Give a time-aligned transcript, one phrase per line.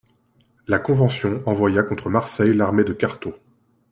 [0.65, 3.35] La Convention envoya contre Marseille l'armée de Cartaux.